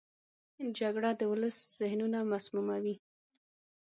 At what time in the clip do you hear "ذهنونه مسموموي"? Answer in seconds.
1.79-2.95